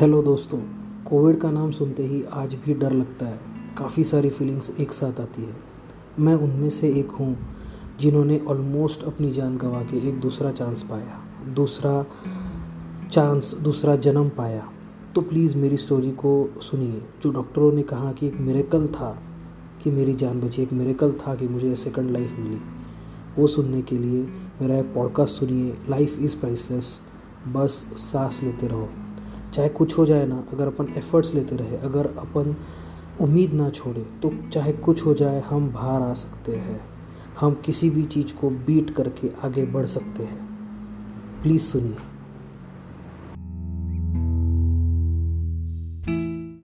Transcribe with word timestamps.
Hello 0.00 0.22
दोस्तों, 0.22 0.58
Covid 1.04 1.40
का 1.40 1.50
नाम 1.50 1.70
सुनते 1.70 2.06
ही 2.06 2.22
आज 2.22 2.54
भी 2.54 2.74
डर 2.74 2.92
लगता 2.92 3.26
है। 3.26 3.40
काफ़ी 3.78 4.04
सारी 4.04 4.30
फीलिंग्स 4.30 4.76
एक 4.80 4.92
साथ 4.92 5.20
आती 5.20 5.42
है। 5.42 5.56
मैं 6.18 6.34
उनमें 6.34 6.70
से 6.70 6.88
एक 6.88 7.08
हूँ, 7.10 7.38
जिन्होंने 8.00 8.40
ऑलमोस्ट 8.48 9.04
अपनी 9.04 9.30
जान 9.30 9.56
गंवा 9.56 9.82
के 9.82 10.08
एक 10.08 10.20
दूसरा 10.20 10.50
चांस 10.50 10.82
पाया। 10.82 11.20
दूसरा 11.54 12.06
चांस 13.10 13.54
दूसरा 13.54 13.96
जन्म 13.96 14.28
पाया। 14.28 14.72
तो 15.14 15.20
प्लीज़ 15.20 15.56
मेरी 15.56 15.76
स्टोरी 15.76 16.10
को 16.10 16.50
सुनिए। 16.62 17.02
जो 17.22 17.30
डॉक्टरों 17.30 17.72
ने 17.72 17.82
कहा 17.82 18.12
कि 18.12 18.26
एक 18.26 18.36
मेरेकल 18.40 18.86
था 18.86 19.22
कि 19.82 19.90
मेरी 19.90 20.14
जान 20.14 20.40
बची, 20.40 20.62
एक 20.62 20.72
मेरेकल 20.72 21.12
था 21.12 21.34
कि 21.34 21.48
मुझे 21.48 21.76
सेकंड 21.76 22.10
लाइफ 22.10 22.36
मिली, 22.38 22.58
वो 23.38 23.46
सुनने 23.46 23.82
के 23.82 23.98
लिए 23.98 24.28
मेरा 24.62 24.82
पॉडकास्ट 24.82 25.32
सुनिए। 25.32 25.76
लाइफ 25.90 26.18
इज़ 26.18 26.36
प्राइसलेस 26.36 27.00
बस 27.48 27.72
सांस 27.96 28.42
लेते 28.42 28.66
रहो। 28.66 28.88
चाहे 29.54 29.68
कुछ 29.68 29.98
हो 29.98 30.06
जाए 30.06 30.26
ना, 30.26 30.44
अगर 30.52 30.66
अपन 30.66 30.92
एफर्ट्स 30.96 31.34
लेते 31.34 31.56
रहे, 31.56 31.76
अगर 31.76 32.06
अपन 32.06 32.56
उम्मीद 33.20 33.52
ना 33.52 33.70
छोड़े 33.70 34.00
तो 34.22 34.50
चाहे 34.52 34.72
कुछ 34.72 35.06
हो 35.06 35.14
जाए, 35.14 35.40
हम 35.40 35.70
बाहर 35.70 36.02
आ 36.02 36.12
सकते 36.14 36.56
हैं। 36.56 36.80
हम 37.40 37.54
किसी 37.54 37.90
भी 37.90 38.04
चीज़ 38.04 38.34
को 38.34 38.50
बीट 38.50 38.90
करके 38.90 39.30
आगे 39.44 39.64
बढ़ 39.64 39.86
सकते 39.86 40.22
हैं। 40.22 40.48
प्लीज़ 41.42 41.62
सुनिए। 41.62 41.96